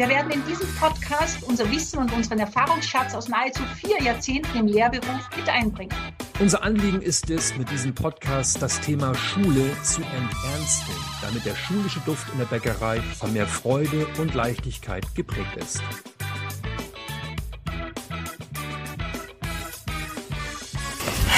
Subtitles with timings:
[0.00, 4.66] Wir werden in diesem Podcast unser Wissen und unseren Erfahrungsschatz aus nahezu vier Jahrzehnten im
[4.66, 5.94] Lehrberuf mit einbringen.
[6.38, 12.00] Unser Anliegen ist es, mit diesem Podcast das Thema Schule zu enternsten, damit der schulische
[12.06, 15.82] Duft in der Bäckerei von mehr Freude und Leichtigkeit geprägt ist.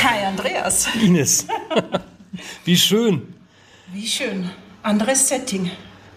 [0.05, 0.87] Hi Andreas.
[1.03, 1.49] Ines,
[2.65, 3.35] wie schön.
[3.93, 4.49] Wie schön.
[4.85, 5.69] Anderes Setting.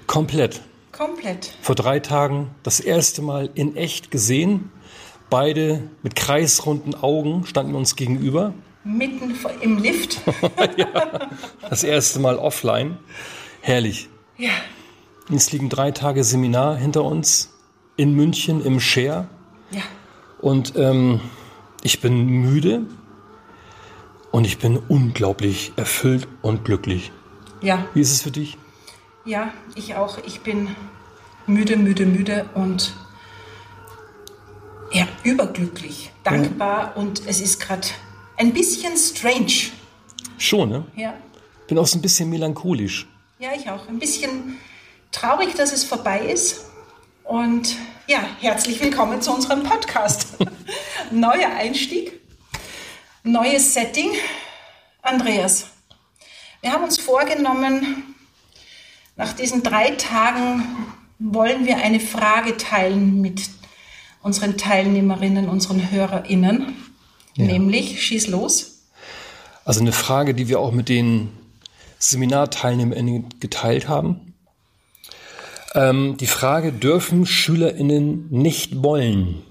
[0.05, 0.61] Komplett.
[0.95, 1.57] Komplett.
[1.61, 4.71] Vor drei Tagen das erste Mal in echt gesehen.
[5.29, 8.53] Beide mit kreisrunden Augen standen uns gegenüber.
[8.85, 10.21] Mitten im Lift.
[10.77, 11.29] ja,
[11.69, 12.97] das erste Mal offline.
[13.59, 14.07] Herrlich.
[14.37, 14.51] Ja.
[15.33, 17.51] Es liegen drei Tage Seminar hinter uns
[17.97, 19.27] in München im Share.
[19.71, 19.81] Ja.
[20.39, 21.19] Und ähm,
[21.83, 22.85] ich bin müde
[24.31, 27.11] und ich bin unglaublich erfüllt und glücklich.
[27.61, 27.85] Ja.
[27.93, 28.57] Wie ist es für dich?
[29.25, 30.19] Ja, ich auch.
[30.19, 30.75] Ich bin
[31.47, 32.93] müde, müde, müde und
[34.91, 37.01] ja, überglücklich, dankbar ja.
[37.01, 37.87] und es ist gerade
[38.37, 39.71] ein bisschen strange.
[40.37, 40.85] Schon, ne?
[40.95, 41.15] Ja.
[41.67, 43.07] Bin auch so ein bisschen melancholisch.
[43.39, 43.87] Ja, ich auch.
[43.87, 44.59] Ein bisschen
[45.11, 46.65] traurig, dass es vorbei ist.
[47.23, 50.37] Und ja, herzlich willkommen zu unserem Podcast.
[51.11, 52.21] Neuer Einstieg,
[53.23, 54.11] neues Setting.
[55.01, 55.65] Andreas,
[56.61, 58.14] wir haben uns vorgenommen,
[59.15, 60.63] nach diesen drei Tagen
[61.19, 63.49] wollen wir eine Frage teilen mit
[64.21, 66.75] unseren Teilnehmerinnen, unseren HörerInnen.
[67.35, 67.45] Ja.
[67.45, 68.83] Nämlich, schieß los.
[69.63, 71.29] Also eine Frage, die wir auch mit den
[71.99, 74.33] SeminarteilnehmerInnen geteilt haben.
[75.73, 79.41] Ähm, die Frage, dürfen SchülerInnen nicht wollen?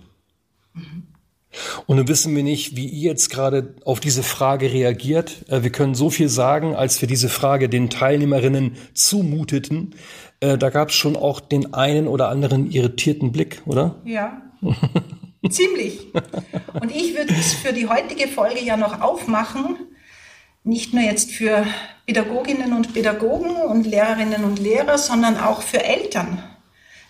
[1.87, 5.45] Und nun wissen wir nicht, wie ihr jetzt gerade auf diese Frage reagiert.
[5.49, 9.95] Äh, wir können so viel sagen, als wir diese Frage den Teilnehmerinnen zumuteten.
[10.41, 13.97] Äh, da gab es schon auch den einen oder anderen irritierten Blick, oder?
[14.05, 14.43] Ja.
[15.51, 16.01] Ziemlich.
[16.81, 19.77] Und ich würde es für die heutige Folge ja noch aufmachen,
[20.63, 21.67] nicht nur jetzt für
[22.07, 26.43] Pädagoginnen und Pädagogen und Lehrerinnen und Lehrer, sondern auch für Eltern.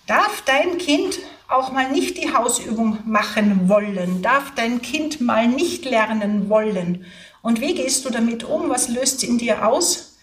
[0.08, 4.22] Darf dein Kind auch mal nicht die Hausübung machen wollen?
[4.22, 7.04] Darf dein Kind mal nicht lernen wollen?
[7.42, 8.70] Und wie gehst du damit um?
[8.70, 10.16] Was löst in dir aus?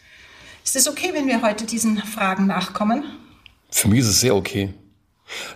[0.64, 3.04] Ist es okay, wenn wir heute diesen Fragen nachkommen?
[3.70, 4.74] Für mich ist es sehr okay.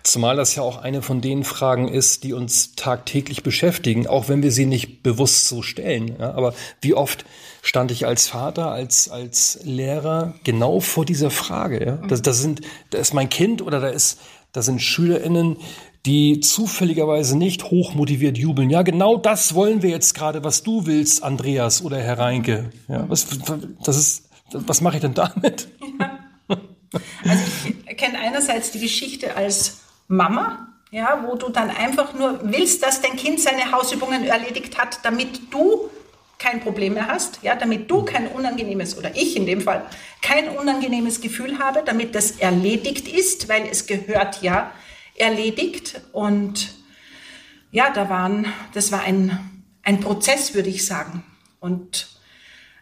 [0.04, 4.42] Zumal das ja auch eine von den Fragen ist, die uns tagtäglich beschäftigen, auch wenn
[4.42, 6.16] wir sie nicht bewusst so stellen.
[6.20, 7.26] Ja, aber wie oft
[7.62, 11.86] stand ich als Vater, als, als Lehrer genau vor dieser Frage?
[11.86, 12.08] Ja?
[12.08, 12.62] Da, da, sind,
[12.92, 14.20] da ist mein Kind oder da ist,
[14.56, 15.58] da sind SchülerInnen,
[16.06, 18.70] die zufälligerweise nicht hochmotiviert jubeln.
[18.70, 22.70] Ja, genau das wollen wir jetzt gerade, was du willst, Andreas oder Herr Reinke.
[22.88, 23.28] Ja, was,
[23.84, 25.68] das ist, was mache ich denn damit?
[26.00, 26.20] Ja.
[27.28, 27.44] Also
[27.90, 33.02] ich kenne einerseits die Geschichte als Mama, ja, wo du dann einfach nur willst, dass
[33.02, 35.90] dein Kind seine Hausübungen erledigt hat, damit du
[36.38, 39.86] kein Problem mehr hast, ja, damit du kein unangenehmes oder ich in dem Fall
[40.22, 44.72] kein unangenehmes Gefühl habe, damit das erledigt ist, weil es gehört ja
[45.16, 46.74] erledigt und
[47.72, 49.38] ja, da waren, das war ein,
[49.84, 51.24] ein Prozess, würde ich sagen.
[51.60, 52.08] Und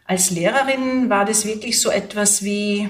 [0.04, 2.88] als Lehrerin war das wirklich so etwas wie,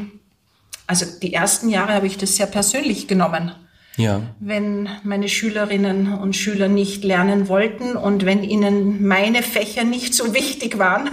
[0.87, 3.53] also die ersten Jahre habe ich das sehr persönlich genommen.
[3.96, 4.23] Ja.
[4.41, 10.35] Wenn meine Schülerinnen und Schüler nicht lernen wollten und wenn ihnen meine Fächer nicht so
[10.35, 11.11] wichtig waren.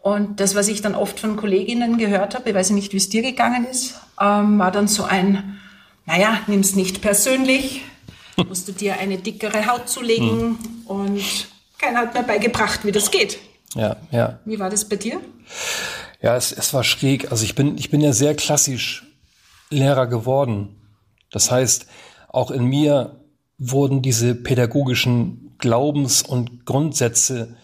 [0.00, 3.08] Und das, was ich dann oft von Kolleginnen gehört habe, ich weiß nicht, wie es
[3.08, 5.58] dir gegangen ist, ähm, war dann so ein,
[6.06, 7.82] naja, nimm es nicht persönlich,
[8.36, 10.58] musst du dir eine dickere Haut zulegen hm.
[10.86, 11.22] und
[11.78, 13.38] keiner hat mir beigebracht, wie das geht.
[13.74, 14.38] Ja, ja.
[14.44, 15.20] Wie war das bei dir?
[16.22, 17.30] Ja, es, es war schräg.
[17.30, 19.04] Also ich bin, ich bin ja sehr klassisch
[19.70, 20.79] Lehrer geworden.
[21.30, 21.86] Das heißt,
[22.28, 23.20] auch in mir
[23.58, 27.56] wurden diese pädagogischen Glaubens- und Grundsätze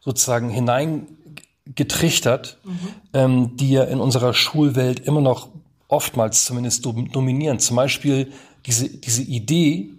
[0.00, 2.78] sozusagen hineingetrichtert, mhm.
[3.14, 5.48] ähm, die ja in unserer Schulwelt immer noch
[5.88, 7.58] oftmals zumindest dominieren.
[7.58, 8.32] Zum Beispiel
[8.66, 9.90] diese, diese Idee,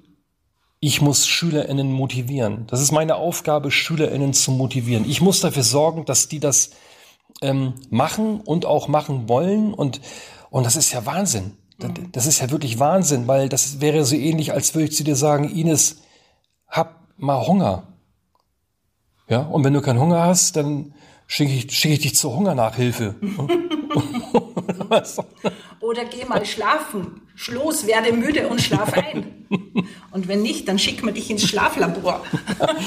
[0.79, 2.67] ich muss SchülerInnen motivieren.
[2.67, 5.09] Das ist meine Aufgabe, SchülerInnen zu motivieren.
[5.09, 6.71] Ich muss dafür sorgen, dass die das
[7.41, 9.73] ähm, machen und auch machen wollen.
[9.73, 10.01] Und,
[10.49, 11.53] und das ist ja Wahnsinn.
[12.11, 15.15] Das ist ja wirklich Wahnsinn, weil das wäre so ähnlich, als würde ich zu dir
[15.15, 16.01] sagen, Ines,
[16.67, 17.87] hab mal Hunger.
[19.27, 20.93] Ja, und wenn du keinen Hunger hast, dann
[21.27, 23.15] schicke ich, schick ich dich zur Hungernachhilfe.
[25.79, 27.21] Oder geh mal schlafen.
[27.35, 29.45] Schloss, werde müde und schlaf ein.
[30.11, 32.23] Und wenn nicht, dann schick man dich ins Schlaflabor.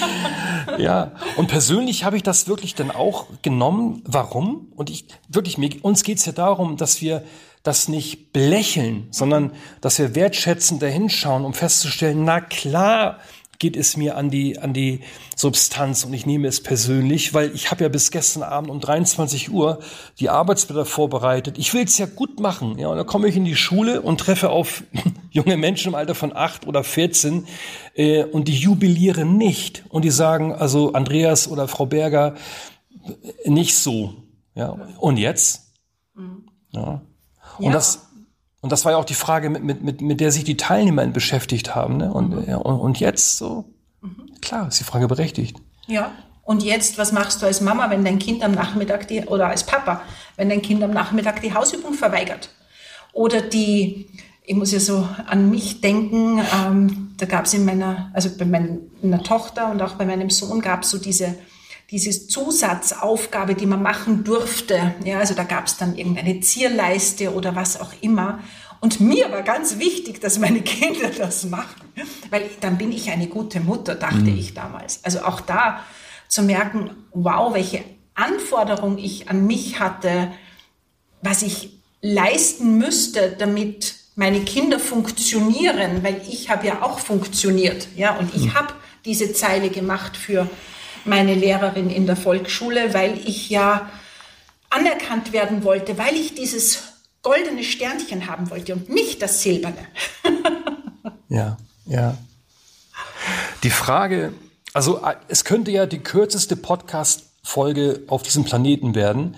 [0.79, 4.03] ja, und persönlich habe ich das wirklich dann auch genommen.
[4.05, 4.69] Warum?
[4.77, 7.25] Und ich wirklich, mir, uns geht es ja darum, dass wir
[7.62, 13.19] das nicht belächeln, sondern dass wir wertschätzend dahinschauen, um festzustellen, na klar,
[13.62, 15.03] geht es mir an die, an die
[15.37, 19.53] Substanz und ich nehme es persönlich, weil ich habe ja bis gestern Abend um 23
[19.53, 19.79] Uhr
[20.19, 21.59] die Arbeitsblätter vorbereitet.
[21.59, 22.76] Ich will es ja gut machen.
[22.76, 24.82] Ja, und dann komme ich in die Schule und treffe auf
[25.31, 27.47] junge Menschen im Alter von acht oder 14
[27.94, 29.85] äh, und die jubilieren nicht.
[29.91, 32.35] Und die sagen, also Andreas oder Frau Berger,
[33.44, 34.15] nicht so.
[34.56, 35.73] Ja, und jetzt?
[36.17, 36.49] Mhm.
[37.62, 37.69] Ja.
[37.69, 38.06] Und das
[38.62, 41.05] und das war ja auch die Frage, mit, mit, mit, mit der sich die Teilnehmer
[41.09, 41.97] beschäftigt haben.
[41.97, 42.12] Ne?
[42.12, 42.55] Und, mhm.
[42.55, 43.64] und, und jetzt so,
[44.00, 44.31] mhm.
[44.41, 45.56] klar, ist die Frage berechtigt.
[45.88, 46.12] Ja.
[46.44, 49.64] Und jetzt, was machst du als Mama, wenn dein Kind am Nachmittag die, oder als
[49.64, 50.03] Papa,
[50.37, 52.50] wenn dein Kind am Nachmittag die Hausübung verweigert?
[53.12, 54.06] Oder die,
[54.44, 58.44] ich muss ja so an mich denken, ähm, da gab es in meiner, also bei
[58.44, 61.35] meiner Tochter und auch bei meinem Sohn gab es so diese
[61.93, 64.94] diese Zusatzaufgabe, die man machen durfte.
[65.05, 68.41] Ja, also da gab es dann irgendeine Zierleiste oder was auch immer.
[68.81, 71.93] Und mir war ganz wichtig, dass meine Kinder das machen,
[72.31, 74.39] weil dann bin ich eine gute Mutter, dachte mhm.
[74.39, 75.05] ich damals.
[75.05, 75.85] Also auch da
[76.29, 77.85] zu merken, wow, welche
[78.15, 80.33] Anforderung ich an mich hatte,
[81.21, 88.17] was ich leisten müsste, damit meine Kinder funktionieren, weil ich habe ja auch funktioniert, ja,
[88.17, 88.55] und ich mhm.
[88.55, 88.73] habe
[89.05, 90.49] diese Zeile gemacht für
[91.04, 93.90] meine Lehrerin in der Volksschule, weil ich ja
[94.70, 96.82] anerkannt werden wollte, weil ich dieses
[97.22, 99.87] goldene Sternchen haben wollte und nicht das silberne.
[101.28, 101.56] ja,
[101.87, 102.16] ja.
[103.62, 104.32] Die Frage,
[104.72, 109.37] also es könnte ja die kürzeste Podcast-Folge auf diesem Planeten werden,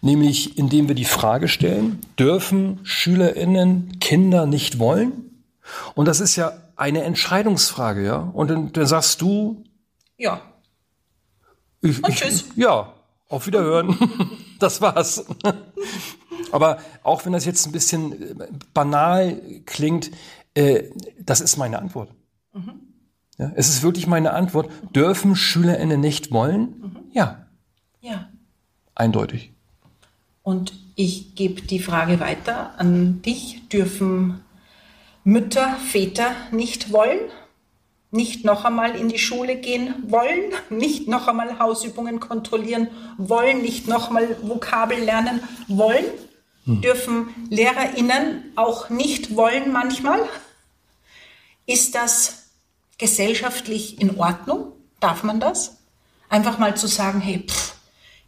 [0.00, 5.44] nämlich indem wir die Frage stellen, dürfen SchülerInnen Kinder nicht wollen?
[5.94, 8.16] Und das ist ja eine Entscheidungsfrage, ja.
[8.16, 9.64] Und dann, dann sagst du,
[10.16, 10.40] ja.
[11.90, 12.44] Ich, Und tschüss.
[12.50, 12.92] Ich, ja,
[13.28, 13.96] auf Wiederhören.
[14.58, 15.24] das war's.
[16.52, 20.10] Aber auch wenn das jetzt ein bisschen äh, banal klingt,
[20.54, 20.84] äh,
[21.20, 22.10] das ist meine Antwort.
[22.52, 22.80] Mhm.
[23.38, 24.70] Ja, es ist wirklich meine Antwort.
[24.94, 26.60] Dürfen SchülerInnen nicht wollen?
[26.80, 26.96] Mhm.
[27.12, 27.46] Ja.
[28.00, 28.28] Ja.
[28.94, 29.52] Eindeutig.
[30.42, 33.68] Und ich gebe die Frage weiter an dich.
[33.68, 34.40] Dürfen
[35.24, 37.18] Mütter, Väter nicht wollen?
[38.16, 43.86] Nicht noch einmal in die Schule gehen wollen, nicht noch einmal Hausübungen kontrollieren wollen, nicht
[43.86, 46.06] noch einmal Vokabel lernen wollen,
[46.64, 46.80] hm.
[46.80, 50.20] dürfen Lehrerinnen auch nicht wollen manchmal.
[51.66, 52.50] Ist das
[52.98, 54.72] gesellschaftlich in Ordnung?
[55.00, 55.76] Darf man das?
[56.28, 57.74] Einfach mal zu sagen, hey, pff,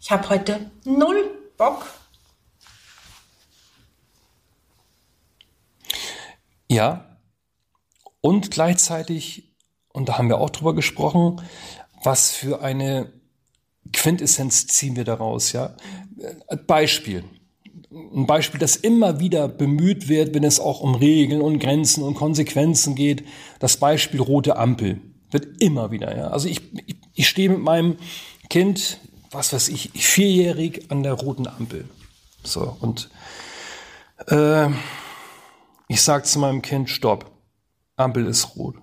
[0.01, 1.87] ich habe heute null Bock.
[6.71, 7.17] Ja,
[8.21, 9.48] und gleichzeitig
[9.99, 11.43] und da haben wir auch drüber gesprochen,
[12.05, 13.13] was für eine
[13.93, 15.75] Quintessenz ziehen wir daraus, ja?
[16.69, 17.25] Beispiel.
[17.91, 22.15] Ein Beispiel, das immer wieder bemüht wird, wenn es auch um Regeln und Grenzen und
[22.15, 23.25] Konsequenzen geht.
[23.59, 25.01] Das Beispiel rote Ampel
[25.33, 26.29] wird immer wieder, ja.
[26.29, 27.97] Also ich, ich, ich stehe mit meinem
[28.49, 29.01] Kind,
[29.33, 31.89] was weiß ich, vierjährig an der roten Ampel.
[32.45, 33.11] So, und
[34.29, 34.69] äh,
[35.89, 37.33] ich sage zu meinem Kind, stopp,
[37.97, 38.77] Ampel ist rot.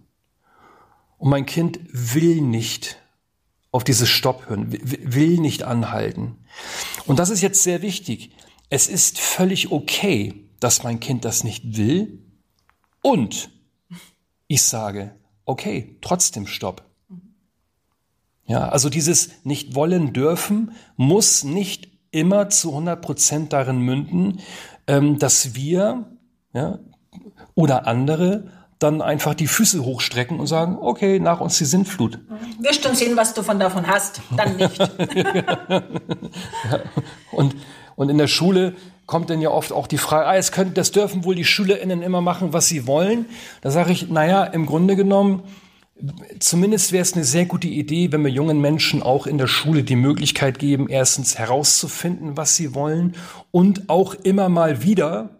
[1.17, 2.97] Und mein Kind will nicht
[3.71, 6.37] auf dieses Stopp hören, will nicht anhalten.
[7.05, 8.31] Und das ist jetzt sehr wichtig.
[8.69, 12.19] Es ist völlig okay, dass mein Kind das nicht will.
[13.01, 13.49] Und
[14.47, 16.85] ich sage, okay, trotzdem Stopp.
[18.47, 24.39] Ja, also dieses nicht wollen dürfen muss nicht immer zu 100 Prozent darin münden,
[24.87, 26.17] ähm, dass wir
[26.53, 26.79] ja,
[27.55, 32.19] oder andere dann einfach die Füße hochstrecken und sagen, okay, nach uns die Sintflut.
[32.59, 34.77] Wirst schon sehen, was du von davon hast, dann nicht.
[35.15, 35.83] ja.
[37.31, 37.55] und,
[37.95, 40.91] und in der Schule kommt dann ja oft auch die Frage, ah, es können, das
[40.91, 43.27] dürfen wohl die SchülerInnen immer machen, was sie wollen.
[43.61, 45.43] Da sage ich, naja, im Grunde genommen,
[46.39, 49.83] zumindest wäre es eine sehr gute Idee, wenn wir jungen Menschen auch in der Schule
[49.83, 53.15] die Möglichkeit geben, erstens herauszufinden, was sie wollen
[53.51, 55.34] und auch immer mal wieder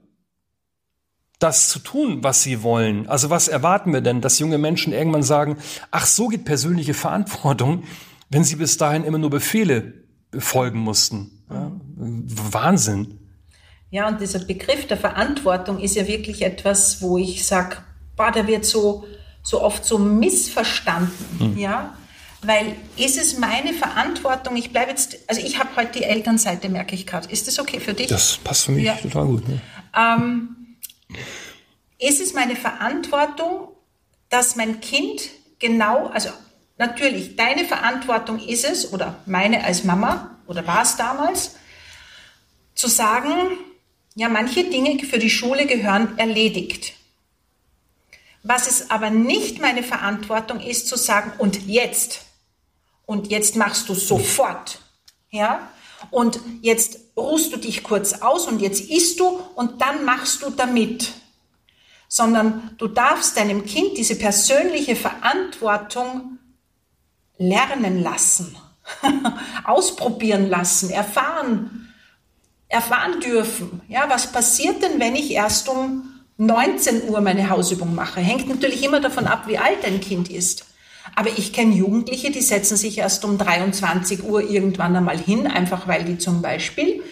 [1.40, 3.08] das zu tun, was sie wollen.
[3.08, 5.58] Also was erwarten wir denn, dass junge Menschen irgendwann sagen,
[5.92, 7.84] ach, so geht persönliche Verantwortung,
[8.30, 9.94] wenn sie bis dahin immer nur Befehle
[10.32, 11.44] befolgen mussten.
[11.50, 13.20] Ja, Wahnsinn.
[13.92, 17.78] Ja, und dieser Begriff der Verantwortung ist ja wirklich etwas, wo ich sage,
[18.34, 19.06] der wird so,
[19.44, 21.54] so oft so missverstanden.
[21.54, 21.58] Mhm.
[21.58, 21.96] Ja,
[22.42, 26.96] weil ist es meine Verantwortung, ich bleibe jetzt, also ich habe heute die Elternseite, merke
[26.96, 27.30] ich gerade.
[27.30, 28.08] Ist das okay für dich?
[28.08, 28.96] Das passt für mich ja.
[28.96, 29.48] total gut.
[29.48, 29.62] Ne?
[29.96, 30.65] Ähm,
[32.00, 33.70] ist es meine Verantwortung,
[34.30, 36.30] dass mein Kind genau, also
[36.78, 41.56] natürlich, deine Verantwortung ist es, oder meine als Mama, oder war es damals,
[42.74, 43.58] zu sagen,
[44.16, 46.94] ja, manche Dinge für die Schule gehören erledigt.
[48.44, 52.26] Was es aber nicht meine Verantwortung ist, zu sagen, und jetzt,
[53.06, 54.80] und jetzt machst du sofort,
[55.32, 55.72] ja,
[56.12, 60.50] und jetzt ruhst du dich kurz aus und jetzt isst du und dann machst du
[60.50, 61.12] damit.
[62.08, 66.38] Sondern du darfst deinem Kind diese persönliche Verantwortung
[67.38, 68.56] lernen lassen,
[69.64, 71.94] ausprobieren lassen, erfahren,
[72.68, 73.82] erfahren dürfen.
[73.88, 78.20] Ja, was passiert denn, wenn ich erst um 19 Uhr meine Hausübung mache?
[78.20, 80.66] Hängt natürlich immer davon ab, wie alt ein Kind ist.
[81.14, 85.88] Aber ich kenne Jugendliche, die setzen sich erst um 23 Uhr irgendwann einmal hin, einfach
[85.88, 87.04] weil die zum Beispiel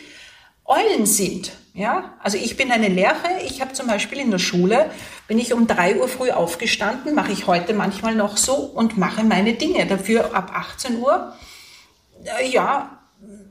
[0.65, 1.51] Eulen sind.
[1.75, 3.41] Ja, also ich bin eine Lehre.
[3.45, 4.91] Ich habe zum Beispiel in der Schule,
[5.27, 9.23] bin ich um drei Uhr früh aufgestanden, mache ich heute manchmal noch so und mache
[9.23, 9.87] meine Dinge.
[9.87, 11.33] Dafür ab 18 Uhr,
[12.39, 12.99] äh, ja,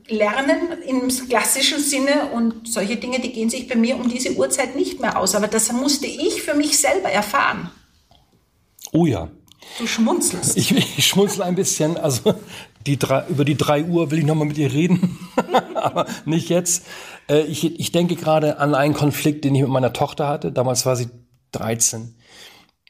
[0.07, 4.75] lernen im klassischen Sinne und solche Dinge, die gehen sich bei mir um diese Uhrzeit
[4.75, 5.35] nicht mehr aus.
[5.35, 7.71] Aber das musste ich für mich selber erfahren.
[8.93, 9.29] Oh ja,
[9.79, 10.57] Du schmunzelst.
[10.57, 11.97] Ich, ich schmunzel ein bisschen.
[11.97, 12.35] Also
[12.85, 15.17] die drei, über die drei Uhr will ich nochmal mit dir reden,
[15.75, 16.85] aber nicht jetzt.
[17.29, 20.51] Äh, ich, ich denke gerade an einen Konflikt, den ich mit meiner Tochter hatte.
[20.51, 21.09] Damals war sie
[21.53, 22.15] 13.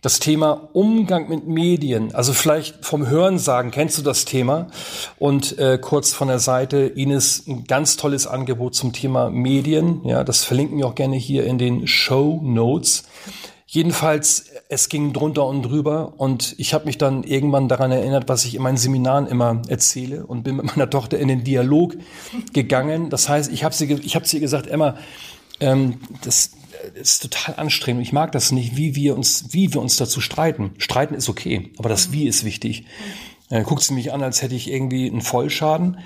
[0.04, 4.68] Das Thema Umgang mit Medien, also vielleicht vom Hören sagen, kennst du das Thema?
[5.18, 10.02] Und äh, kurz von der Seite, Ines, ein ganz tolles Angebot zum Thema Medien.
[10.04, 13.06] Ja, das verlinken wir auch gerne hier in den Show Notes.
[13.74, 18.46] Jedenfalls, es ging drunter und drüber und ich habe mich dann irgendwann daran erinnert, was
[18.46, 21.96] ich in meinen Seminaren immer erzähle und bin mit meiner Tochter in den Dialog
[22.54, 23.10] gegangen.
[23.10, 24.96] Das heißt, ich habe sie, ich hab sie gesagt, Emma,
[25.60, 26.52] ähm, das
[26.94, 28.04] ist total anstrengend.
[28.04, 30.76] Ich mag das nicht, wie wir uns, wie wir uns dazu streiten.
[30.78, 32.86] Streiten ist okay, aber das Wie ist wichtig.
[33.50, 35.98] Äh, guckt sie mich an, als hätte ich irgendwie einen Vollschaden.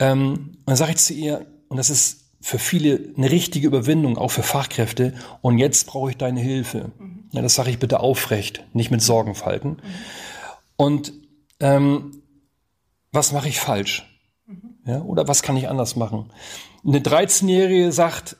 [0.00, 4.32] Ähm, dann sage ich zu ihr, und das ist für viele eine richtige Überwindung, auch
[4.32, 5.14] für Fachkräfte.
[5.40, 6.90] Und jetzt brauche ich deine Hilfe.
[6.98, 7.24] Mhm.
[7.30, 9.70] Ja, das sage ich bitte aufrecht, nicht mit Sorgenfalten.
[9.70, 9.78] Mhm.
[10.76, 11.12] Und
[11.60, 12.22] ähm,
[13.12, 14.04] was mache ich falsch?
[14.46, 14.74] Mhm.
[14.84, 16.30] Ja, oder was kann ich anders machen?
[16.84, 18.36] Eine 13-Jährige sagt,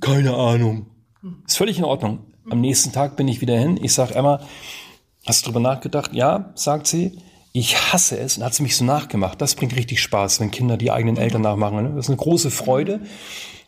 [0.00, 0.86] keine Ahnung.
[1.22, 1.44] Mhm.
[1.46, 2.18] Ist völlig in Ordnung.
[2.50, 3.78] Am nächsten Tag bin ich wieder hin.
[3.80, 4.40] Ich sage, Emma,
[5.24, 6.12] hast du drüber nachgedacht?
[6.14, 7.18] Ja, sagt sie.
[7.58, 9.40] Ich hasse es und hat sie mich so nachgemacht.
[9.40, 11.84] Das bringt richtig Spaß, wenn Kinder die eigenen Eltern nachmachen.
[11.84, 11.92] Ne?
[11.96, 13.00] Das ist eine große Freude.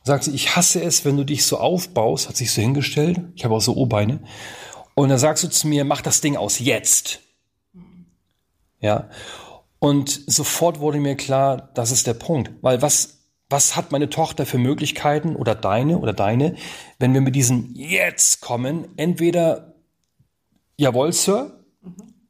[0.04, 3.18] Sagt sie, ich hasse es, wenn du dich so aufbaust, hat sich so hingestellt.
[3.35, 4.21] Ich habe auch so O-Beine.
[4.95, 7.21] Und dann sagst du zu mir, mach das Ding aus jetzt.
[8.78, 9.09] Ja.
[9.78, 12.50] Und sofort wurde mir klar, das ist der Punkt.
[12.61, 16.57] Weil was, was hat meine Tochter für Möglichkeiten oder deine oder deine,
[16.99, 18.88] wenn wir mit diesem Jetzt kommen?
[18.99, 19.76] Entweder
[20.76, 21.64] Jawohl, Sir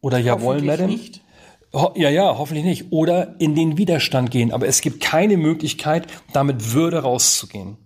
[0.00, 0.90] oder Jawohl, Madam.
[0.90, 1.24] Nicht.
[1.72, 2.92] Ja, ja, hoffentlich nicht.
[2.92, 4.52] Oder in den Widerstand gehen.
[4.52, 7.76] Aber es gibt keine Möglichkeit, damit Würde rauszugehen.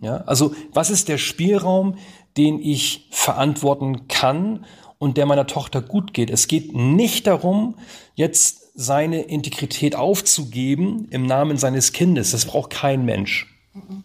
[0.00, 1.96] Ja, also was ist der Spielraum,
[2.36, 4.64] den ich verantworten kann
[4.98, 6.30] und der meiner Tochter gut geht?
[6.30, 7.76] Es geht nicht darum,
[8.14, 12.30] jetzt seine Integrität aufzugeben im Namen seines Kindes.
[12.30, 13.54] Das braucht kein Mensch.
[13.72, 14.04] Mhm.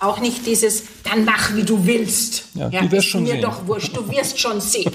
[0.00, 2.44] Auch nicht dieses, dann mach, wie du willst.
[2.54, 3.42] Ja, ja, du wirst schon mir sehen.
[3.42, 4.92] doch wurscht, du wirst schon sehen.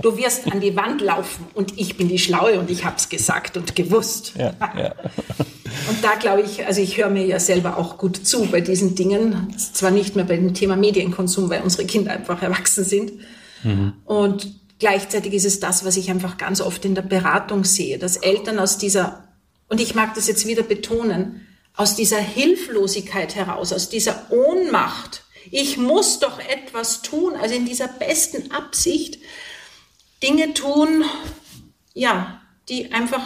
[0.00, 3.08] Du wirst an die Wand laufen und ich bin die Schlaue und ich habe es
[3.08, 4.34] gesagt und gewusst.
[4.38, 4.94] Ja, ja.
[5.88, 8.94] Und da glaube ich, also ich höre mir ja selber auch gut zu bei diesen
[8.94, 9.54] Dingen.
[9.58, 13.12] Zwar nicht mehr bei dem Thema Medienkonsum, weil unsere Kinder einfach erwachsen sind.
[13.64, 13.94] Mhm.
[14.04, 18.16] Und gleichzeitig ist es das, was ich einfach ganz oft in der Beratung sehe, dass
[18.16, 19.28] Eltern aus dieser,
[19.68, 21.43] und ich mag das jetzt wieder betonen,
[21.76, 25.24] aus dieser Hilflosigkeit heraus, aus dieser Ohnmacht.
[25.50, 29.18] Ich muss doch etwas tun, also in dieser besten Absicht
[30.22, 31.04] Dinge tun,
[31.92, 33.22] ja, die einfach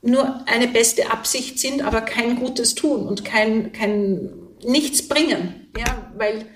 [0.00, 4.30] nur eine beste Absicht sind, aber kein Gutes tun und kein, kein
[4.64, 5.70] nichts bringen.
[5.76, 6.46] Ja, weil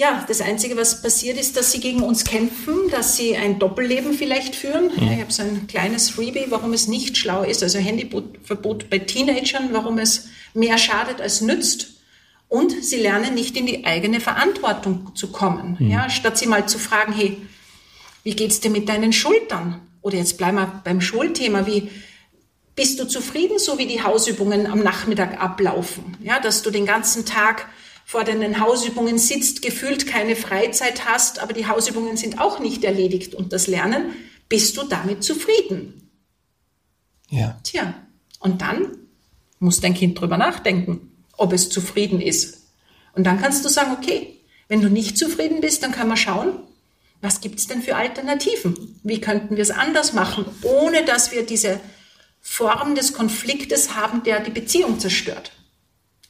[0.00, 4.14] ja, das Einzige, was passiert ist, dass sie gegen uns kämpfen, dass sie ein Doppelleben
[4.14, 4.92] vielleicht führen.
[4.96, 5.06] Mhm.
[5.06, 9.00] Ja, ich habe so ein kleines Freebie, warum es nicht schlau ist, also Handyverbot bei
[9.00, 11.94] Teenagern, warum es mehr schadet als nützt.
[12.46, 15.76] Und sie lernen nicht in die eigene Verantwortung zu kommen.
[15.80, 15.90] Mhm.
[15.90, 17.36] Ja, statt sie mal zu fragen, hey,
[18.22, 19.80] wie geht's dir mit deinen Schultern?
[20.00, 21.90] Oder jetzt bleiben wir beim Schulthema, wie
[22.76, 26.16] bist du zufrieden, so wie die Hausübungen am Nachmittag ablaufen?
[26.22, 27.66] Ja, dass du den ganzen Tag
[28.08, 33.34] vor deinen Hausübungen sitzt, gefühlt keine Freizeit hast, aber die Hausübungen sind auch nicht erledigt
[33.34, 34.14] und das Lernen,
[34.48, 36.08] bist du damit zufrieden?
[37.28, 37.60] Ja.
[37.64, 37.92] Tja,
[38.40, 38.96] und dann
[39.58, 42.68] muss dein Kind drüber nachdenken, ob es zufrieden ist.
[43.12, 46.60] Und dann kannst du sagen, okay, wenn du nicht zufrieden bist, dann kann man schauen,
[47.20, 48.98] was gibt es denn für Alternativen?
[49.02, 51.78] Wie könnten wir es anders machen, ohne dass wir diese
[52.40, 55.52] Form des Konfliktes haben, der die Beziehung zerstört?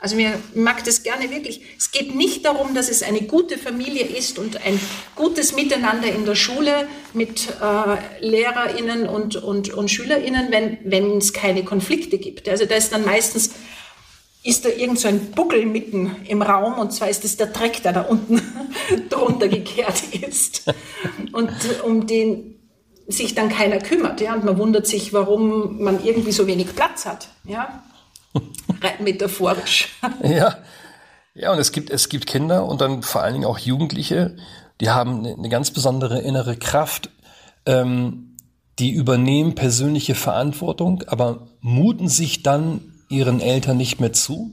[0.00, 1.60] Also mir mag das gerne wirklich.
[1.76, 4.78] Es geht nicht darum, dass es eine gute Familie ist und ein
[5.16, 11.32] gutes Miteinander in der Schule mit äh, LehrerInnen und, und, und SchülerInnen, wenn, wenn es
[11.32, 12.48] keine Konflikte gibt.
[12.48, 13.50] Also da ist dann meistens,
[14.44, 17.82] ist da irgend so ein Buckel mitten im Raum und zwar ist es der Dreck,
[17.82, 18.40] der da unten
[19.10, 20.62] drunter gekehrt ist.
[21.32, 21.50] Und
[21.84, 22.54] um den
[23.08, 27.04] sich dann keiner kümmert, ja, und man wundert sich, warum man irgendwie so wenig Platz
[27.04, 27.82] hat, ja
[29.00, 29.88] metaphorisch.
[30.22, 30.58] Ja.
[31.34, 34.36] Ja, und es gibt, es gibt Kinder und dann vor allen Dingen auch Jugendliche,
[34.80, 37.10] die haben eine ganz besondere innere Kraft,
[37.64, 38.36] ähm,
[38.80, 44.50] die übernehmen persönliche Verantwortung, aber muten sich dann ihren Eltern nicht mehr zu,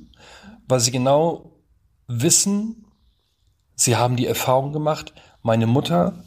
[0.68, 1.60] weil sie genau
[2.08, 2.86] wissen,
[3.76, 6.24] sie haben die Erfahrung gemacht, meine Mutter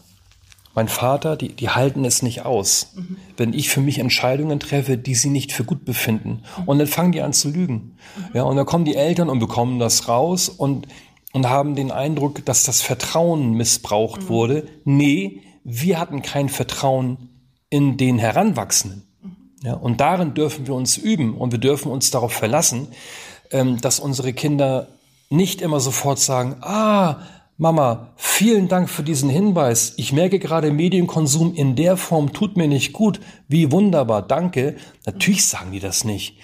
[0.78, 3.16] mein Vater, die, die halten es nicht aus, mhm.
[3.36, 6.44] wenn ich für mich Entscheidungen treffe, die sie nicht für gut befinden.
[6.66, 7.74] Und dann fangen die an zu lügen.
[7.74, 8.24] Mhm.
[8.34, 10.86] Ja, und dann kommen die Eltern und bekommen das raus und,
[11.32, 14.28] und haben den Eindruck, dass das Vertrauen missbraucht mhm.
[14.28, 14.68] wurde.
[14.84, 17.28] Nee, wir hatten kein Vertrauen
[17.70, 19.02] in den Heranwachsenden.
[19.20, 19.36] Mhm.
[19.64, 22.86] Ja, und darin dürfen wir uns üben und wir dürfen uns darauf verlassen,
[23.50, 24.86] ähm, dass unsere Kinder
[25.28, 27.16] nicht immer sofort sagen, ah,
[27.60, 29.94] Mama, vielen Dank für diesen Hinweis.
[29.96, 33.18] Ich merke gerade, Medienkonsum in der Form tut mir nicht gut.
[33.48, 34.76] Wie wunderbar, danke.
[35.04, 36.38] Natürlich sagen die das nicht.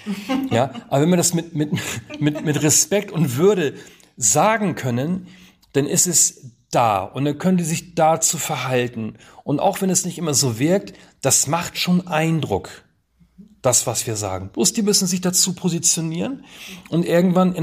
[0.50, 1.70] Ja, aber wenn wir das mit, mit,
[2.18, 3.74] mit, mit Respekt und Würde
[4.16, 5.29] sagen können,
[5.72, 9.14] dann ist es da und dann können die sich dazu verhalten.
[9.44, 12.84] Und auch wenn es nicht immer so wirkt, das macht schon Eindruck
[13.64, 14.50] das, was wir sagen.
[14.53, 16.44] Bloß die müssen sich dazu positionieren
[16.90, 17.55] und irgendwann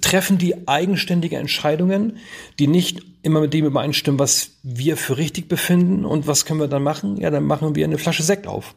[0.00, 2.18] treffen die eigenständige Entscheidungen,
[2.58, 6.04] die nicht immer mit dem übereinstimmen, was wir für richtig befinden.
[6.04, 7.16] Und was können wir dann machen?
[7.16, 8.74] Ja, dann machen wir eine Flasche Sekt auf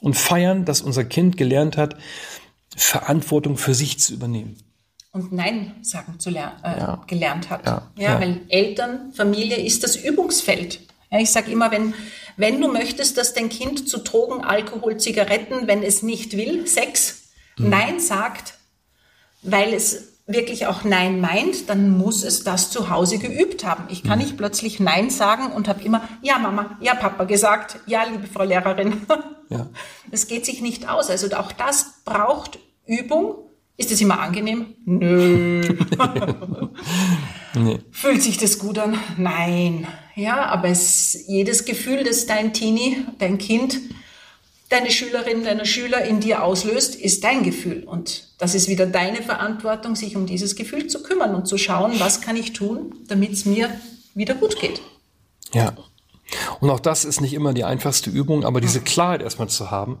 [0.00, 1.96] und feiern, dass unser Kind gelernt hat,
[2.76, 4.56] Verantwortung für sich zu übernehmen.
[5.12, 7.04] Und Nein sagen zu lernen, äh, ja.
[7.06, 7.66] gelernt hat.
[7.66, 7.90] Ja.
[7.96, 10.80] ja, ja, weil Eltern, Familie ist das Übungsfeld.
[11.10, 11.94] Ich sage immer, wenn,
[12.38, 17.30] wenn du möchtest, dass dein Kind zu Drogen, Alkohol, Zigaretten, wenn es nicht will, Sex,
[17.58, 17.68] mhm.
[17.68, 18.54] Nein sagt,
[19.42, 23.84] weil es wirklich auch Nein meint, dann muss es das zu Hause geübt haben.
[23.88, 24.24] Ich kann mhm.
[24.24, 28.44] nicht plötzlich Nein sagen und habe immer Ja, Mama, ja, Papa gesagt, ja, liebe Frau
[28.44, 29.06] Lehrerin.
[29.50, 29.66] Ja.
[30.10, 31.10] Das geht sich nicht aus.
[31.10, 33.34] Also auch das braucht Übung.
[33.76, 34.74] Ist es immer angenehm?
[34.86, 35.60] Nö.
[37.54, 37.80] nee.
[37.90, 38.98] Fühlt sich das gut an?
[39.18, 39.86] Nein.
[40.18, 43.78] Ja, aber es, jedes Gefühl, das dein Teenie, dein Kind,
[44.68, 47.84] deine Schülerin, deiner Schüler in dir auslöst, ist dein Gefühl.
[47.84, 51.92] Und das ist wieder deine Verantwortung, sich um dieses Gefühl zu kümmern und zu schauen,
[52.00, 53.70] was kann ich tun, damit es mir
[54.14, 54.82] wieder gut geht.
[55.52, 55.76] Ja.
[56.58, 60.00] Und auch das ist nicht immer die einfachste Übung, aber diese Klarheit erstmal zu haben.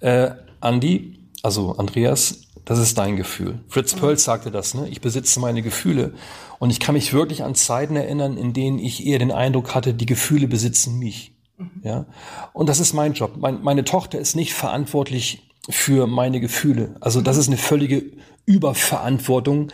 [0.00, 3.60] Äh, Andi, also Andreas, das ist dein Gefühl.
[3.68, 4.88] Fritz Perls sagte das, ne?
[4.88, 6.14] Ich besitze meine Gefühle.
[6.58, 9.94] Und ich kann mich wirklich an Zeiten erinnern, in denen ich eher den Eindruck hatte,
[9.94, 11.34] die Gefühle besitzen mich.
[11.58, 11.70] Mhm.
[11.82, 12.06] Ja.
[12.52, 13.32] Und das ist mein Job.
[13.36, 16.94] Mein, meine Tochter ist nicht verantwortlich für meine Gefühle.
[17.00, 18.04] Also das ist eine völlige
[18.46, 19.72] Überverantwortung,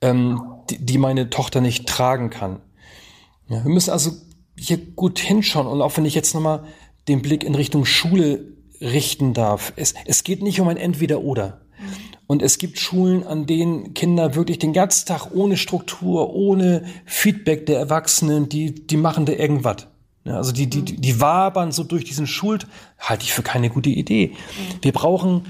[0.00, 2.60] ähm, die, die meine Tochter nicht tragen kann.
[3.48, 4.12] Ja, wir müssen also
[4.56, 5.66] hier gut hinschauen.
[5.66, 6.64] Und auch wenn ich jetzt nochmal
[7.08, 8.44] den Blick in Richtung Schule
[8.80, 9.72] richten darf.
[9.76, 11.60] Es, es geht nicht um ein Entweder-Oder.
[12.26, 17.66] Und es gibt Schulen, an denen Kinder wirklich den ganzen Tag ohne Struktur, ohne Feedback
[17.66, 19.88] der Erwachsenen, die, die machen da irgendwas.
[20.24, 22.66] Ja, also die, die, die wabern so durch diesen Schuld,
[22.98, 24.32] halte ich für keine gute Idee.
[24.82, 25.44] Wir brauchen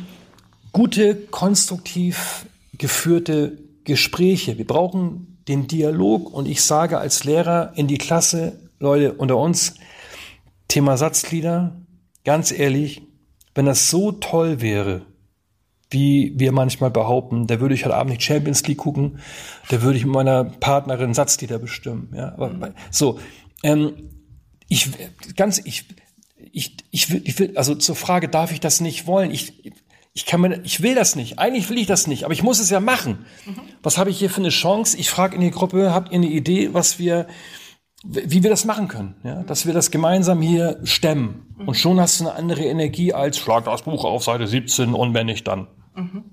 [0.73, 2.47] gute, konstruktiv
[2.79, 4.57] geführte Gespräche.
[4.57, 9.75] Wir brauchen den Dialog und ich sage als Lehrer in die Klasse, Leute unter uns,
[10.69, 11.77] Thema Satzglieder,
[12.25, 13.03] ganz ehrlich,
[13.55, 15.03] wenn das so toll wäre,
[15.91, 19.19] wie wir manchmal behaupten, da würde ich heute Abend nicht Champions League gucken,
[19.69, 22.13] da würde ich mit meiner Partnerin Satzlieder bestimmen.
[22.15, 22.75] Ja, aber mhm.
[22.91, 23.19] so,
[23.63, 24.11] ähm,
[24.69, 24.89] ich
[25.35, 25.87] ganz, ich,
[26.53, 29.33] ich, ich will, ich will, also zur Frage, darf ich das nicht wollen?
[29.33, 29.73] Ich,
[30.13, 31.41] ich kann mir, ich will das nicht.
[31.41, 33.27] Eigentlich will ich das nicht, aber ich muss es ja machen.
[33.47, 33.57] Mhm.
[33.83, 34.97] Was habe ich hier für eine Chance?
[34.97, 37.27] Ich frage in die Gruppe, habt ihr eine Idee, was wir,
[38.05, 39.15] wie wir das machen können?
[39.25, 41.55] Ja, dass wir das gemeinsam hier stemmen.
[41.59, 41.69] Mhm.
[41.69, 45.13] Und schon hast du eine andere Energie als schlag das Buch auf Seite 17 und
[45.15, 45.69] wenn nicht dann.
[45.95, 46.25] Mhm.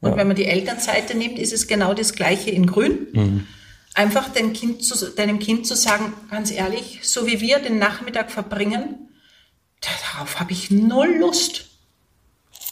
[0.00, 0.16] Und ja.
[0.16, 3.06] wenn man die Elternseite nimmt, ist es genau das Gleiche in Grün.
[3.12, 3.46] Mhm.
[3.94, 8.30] Einfach dein kind zu, deinem Kind zu sagen, ganz ehrlich, so wie wir den Nachmittag
[8.30, 9.08] verbringen,
[9.80, 11.66] darauf habe ich null Lust.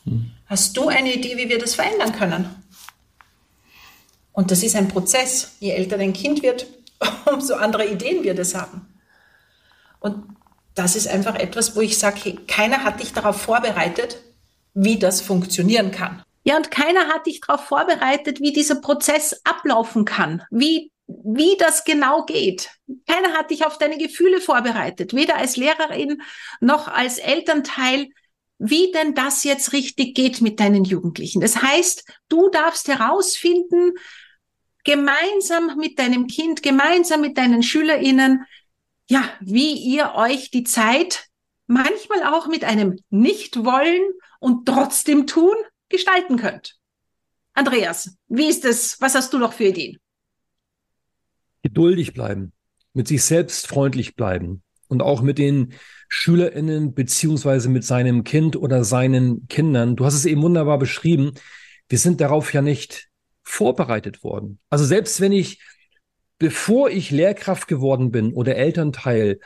[0.05, 0.31] Mhm.
[0.47, 2.47] Hast du eine Idee, wie wir das verändern können?
[4.33, 5.57] Und das ist ein Prozess.
[5.61, 6.67] Je älter dein Kind wird,
[7.27, 8.87] umso andere Ideen wird es haben.
[10.01, 10.25] Und
[10.75, 14.19] das ist einfach etwas, wo ich sage, hey, keiner hat dich darauf vorbereitet,
[14.75, 16.23] wie das funktionieren kann.
[16.43, 21.85] Ja, und keiner hat dich darauf vorbereitet, wie dieser Prozess ablaufen kann, wie, wie das
[21.85, 22.71] genau geht.
[23.07, 26.21] Keiner hat dich auf deine Gefühle vorbereitet, weder als Lehrerin
[26.61, 28.09] noch als Elternteil,
[28.59, 31.41] wie denn das jetzt richtig geht mit deinen Jugendlichen.
[31.41, 33.93] Das heißt, du darfst herausfinden,
[34.85, 38.45] gemeinsam mit deinem Kind, gemeinsam mit deinen SchülerInnen,
[39.09, 41.27] ja, wie ihr euch die Zeit
[41.67, 44.03] manchmal auch mit einem Nicht-Wollen
[44.41, 45.57] und trotzdem tun
[45.89, 46.77] gestalten könnt.
[47.55, 49.01] Andreas, wie ist es?
[49.01, 49.99] Was hast du noch für Ideen?
[51.63, 52.53] Geduldig bleiben,
[52.93, 55.73] mit sich selbst freundlich bleiben und auch mit den
[56.09, 59.97] SchülerInnen beziehungsweise mit seinem Kind oder seinen Kindern.
[59.97, 61.33] Du hast es eben wunderbar beschrieben.
[61.89, 63.09] Wir sind darauf ja nicht
[63.45, 64.59] vorbereitet worden.
[64.71, 65.63] Also selbst wenn ich,
[66.39, 69.39] bevor ich Lehrkraft geworden bin oder Elternteil,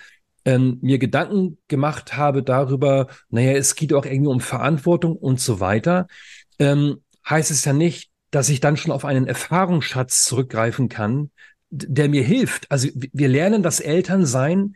[0.44, 5.60] ähm, mir Gedanken gemacht habe darüber, naja, es geht auch irgendwie um Verantwortung und so
[5.60, 6.06] weiter,
[6.58, 11.30] ähm, heißt es ja nicht, dass ich dann schon auf einen Erfahrungsschatz zurückgreifen kann,
[11.70, 12.70] der mir hilft.
[12.70, 14.74] Also wir lernen das Elternsein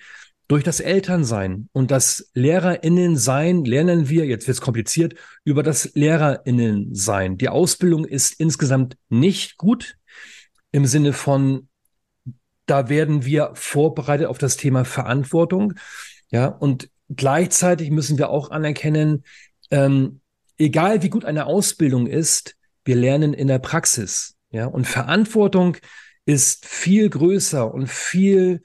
[0.53, 7.39] durch das Elternsein und das Lehrerinnensein lernen wir, jetzt wird es kompliziert, über das Lehrerinnensein.
[7.39, 9.97] Die Ausbildung ist insgesamt nicht gut
[10.71, 11.69] im Sinne von,
[12.67, 15.73] da werden wir vorbereitet auf das Thema Verantwortung.
[16.31, 19.25] Ja, und gleichzeitig müssen wir auch anerkennen,
[19.71, 20.21] ähm,
[20.59, 24.37] egal wie gut eine Ausbildung ist, wir lernen in der Praxis.
[24.51, 25.79] Ja, und Verantwortung
[26.27, 28.61] ist viel größer und viel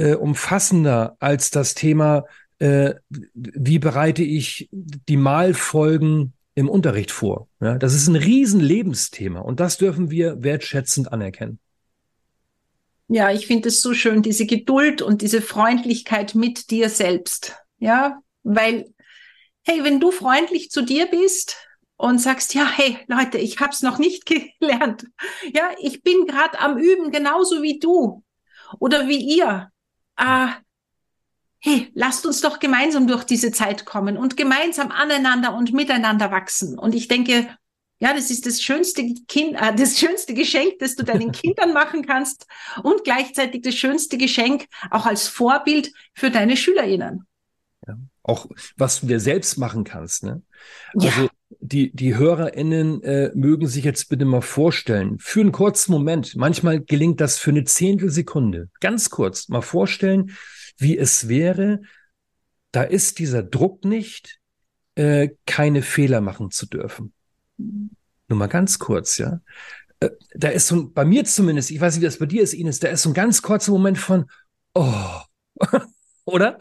[0.00, 2.24] äh, umfassender als das Thema,
[2.58, 7.48] äh, wie bereite ich die Malfolgen im Unterricht vor.
[7.60, 11.58] Ja, das ist ein Riesenlebensthema und das dürfen wir wertschätzend anerkennen.
[13.08, 17.56] Ja, ich finde es so schön, diese Geduld und diese Freundlichkeit mit dir selbst.
[17.78, 18.86] Ja, weil,
[19.62, 21.56] hey, wenn du freundlich zu dir bist
[21.96, 24.24] und sagst, ja, hey, Leute, ich habe es noch nicht
[24.60, 25.04] gelernt.
[25.52, 28.22] Ja, ich bin gerade am Üben, genauso wie du
[28.78, 29.70] oder wie ihr.
[30.22, 30.58] Ah,
[31.60, 36.78] hey, lasst uns doch gemeinsam durch diese Zeit kommen und gemeinsam aneinander und miteinander wachsen.
[36.78, 37.48] Und ich denke,
[38.00, 42.04] ja, das ist das schönste kind, äh, das schönste Geschenk, das du deinen Kindern machen
[42.04, 42.46] kannst
[42.82, 47.26] und gleichzeitig das schönste Geschenk auch als Vorbild für deine SchülerInnen.
[47.88, 50.42] Ja, auch was du dir selbst machen kannst, ne?
[50.94, 56.36] Also die, die HörerInnen äh, mögen sich jetzt bitte mal vorstellen, für einen kurzen Moment,
[56.36, 60.36] manchmal gelingt das für eine Zehntelsekunde, ganz kurz, mal vorstellen,
[60.78, 61.80] wie es wäre,
[62.70, 64.38] da ist dieser Druck nicht,
[64.94, 67.12] äh, keine Fehler machen zu dürfen.
[67.56, 69.40] Nur mal ganz kurz, ja.
[69.98, 72.54] Äh, da ist so, bei mir zumindest, ich weiß nicht, wie das bei dir ist,
[72.54, 74.26] Ines, da ist so ein ganz kurzer Moment von,
[74.74, 75.20] oh,
[76.24, 76.58] oder?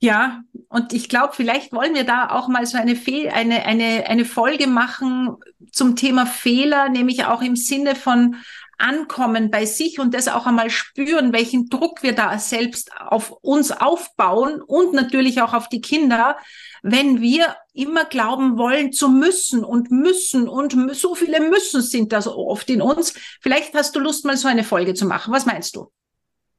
[0.00, 0.42] Ja,
[0.74, 4.24] und ich glaube, vielleicht wollen wir da auch mal so eine, Fehl eine, eine, eine
[4.24, 5.36] Folge machen
[5.70, 8.34] zum Thema Fehler, nämlich auch im Sinne von
[8.76, 13.70] ankommen bei sich und das auch einmal spüren, welchen Druck wir da selbst auf uns
[13.70, 16.36] aufbauen und natürlich auch auf die Kinder,
[16.82, 22.20] wenn wir immer glauben wollen zu müssen und müssen und so viele müssen sind da
[22.20, 23.14] so oft in uns.
[23.40, 25.32] Vielleicht hast du Lust, mal so eine Folge zu machen.
[25.32, 25.92] Was meinst du?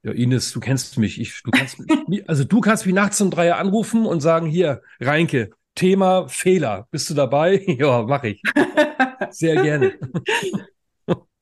[0.05, 1.19] Ja, Ines, du kennst mich.
[1.19, 1.77] Ich, du kannst,
[2.27, 6.87] also du kannst mich nachts um drei anrufen und sagen, hier, Reinke, Thema Fehler.
[6.91, 7.63] Bist du dabei?
[7.67, 8.41] ja, mache ich.
[9.31, 9.93] Sehr gerne.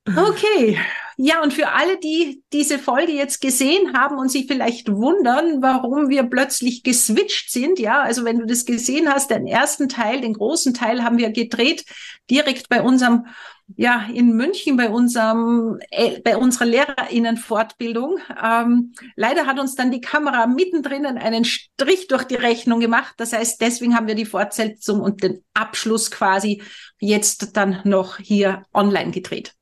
[0.05, 0.79] Okay.
[1.15, 6.09] Ja, und für alle, die diese Folge jetzt gesehen haben und sich vielleicht wundern, warum
[6.09, 10.33] wir plötzlich geswitcht sind, ja, also wenn du das gesehen hast, den ersten Teil, den
[10.33, 11.85] großen Teil haben wir gedreht
[12.29, 13.27] direkt bei unserem
[13.75, 18.17] ja, in München bei unserem, äh, bei unserer Lehrerinnenfortbildung.
[18.43, 23.15] Ähm, leider hat uns dann die Kamera mittendrin einen Strich durch die Rechnung gemacht.
[23.17, 26.61] Das heißt, deswegen haben wir die Fortsetzung und den Abschluss quasi
[26.99, 29.53] jetzt dann noch hier online gedreht.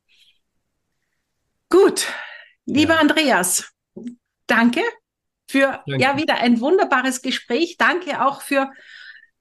[1.72, 2.06] Gut,
[2.66, 3.00] lieber ja.
[3.00, 3.74] Andreas,
[4.46, 4.82] danke
[5.50, 6.02] für Danke.
[6.02, 7.78] ja wieder ein wunderbares Gespräch.
[7.78, 8.70] Danke auch für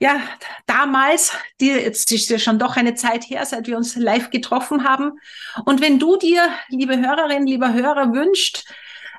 [0.03, 0.23] ja,
[0.65, 4.85] damals, die, jetzt ist ja schon doch eine Zeit her, seit wir uns live getroffen
[4.85, 5.21] haben.
[5.67, 8.65] Und wenn du dir, liebe Hörerin, lieber Hörer, wünscht,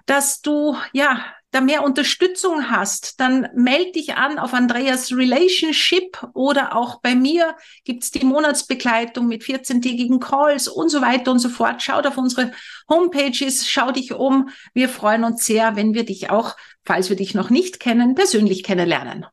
[0.07, 6.75] dass du, ja, da mehr Unterstützung hast, dann melde dich an auf Andreas Relationship oder
[6.75, 11.81] auch bei mir gibt's die Monatsbegleitung mit 14-tägigen Calls und so weiter und so fort.
[11.81, 12.51] Schaut auf unsere
[12.89, 14.49] Homepages, schau dich um.
[14.73, 18.63] Wir freuen uns sehr, wenn wir dich auch, falls wir dich noch nicht kennen, persönlich
[18.63, 19.25] kennenlernen.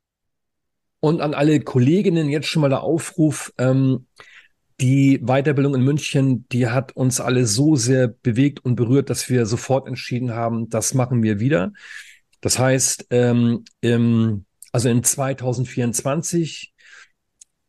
[1.01, 4.07] Und an alle Kolleginnen jetzt schon mal der Aufruf, ähm,
[4.81, 9.47] die Weiterbildung in München, die hat uns alle so sehr bewegt und berührt, dass wir
[9.47, 11.73] sofort entschieden haben, das machen wir wieder.
[12.41, 16.73] Das heißt, ähm, im, also in 2024,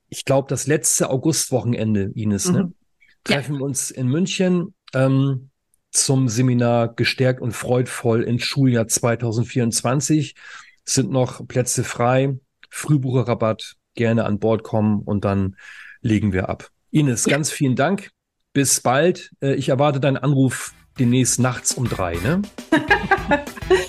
[0.10, 2.66] ich glaube, das letzte Augustwochenende, Ines, ne, mhm.
[2.66, 2.74] ne,
[3.24, 3.60] treffen ja.
[3.60, 5.50] wir uns in München ähm,
[5.92, 10.36] zum Seminar Gestärkt und Freudvoll ins Schuljahr 2024.
[10.86, 12.38] Es sind noch Plätze frei.
[12.70, 15.56] Frühbucherrabatt, gerne an Bord kommen und dann
[16.02, 16.70] legen wir ab.
[16.92, 17.32] Ines, ja.
[17.32, 18.12] ganz vielen Dank.
[18.54, 19.32] Bis bald.
[19.42, 22.42] Äh, ich erwarte deinen Anruf demnächst nachts um drei, ne?